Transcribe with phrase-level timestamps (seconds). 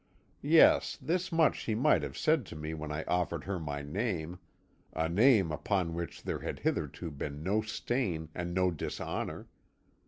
[0.41, 4.39] Yes, this much she might have said to me when I offered her my name
[4.93, 9.47] a name upon which there had hitherto been no stain and no dishonour.